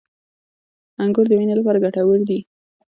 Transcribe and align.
•انګور 1.03 1.25
د 1.29 1.31
وینې 1.39 1.55
لپاره 1.59 1.81
ګټور 1.83 2.19
دي. 2.29 2.39